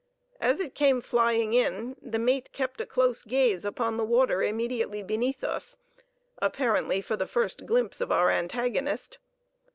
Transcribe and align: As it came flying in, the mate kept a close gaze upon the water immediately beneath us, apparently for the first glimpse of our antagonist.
As 0.39 0.59
it 0.59 0.73
came 0.73 0.99
flying 0.99 1.53
in, 1.53 1.95
the 2.01 2.17
mate 2.17 2.51
kept 2.53 2.81
a 2.81 2.87
close 2.87 3.21
gaze 3.21 3.63
upon 3.63 3.97
the 3.97 4.03
water 4.03 4.41
immediately 4.41 5.03
beneath 5.03 5.43
us, 5.43 5.77
apparently 6.39 7.01
for 7.01 7.15
the 7.15 7.27
first 7.27 7.67
glimpse 7.67 8.01
of 8.01 8.11
our 8.11 8.31
antagonist. 8.31 9.19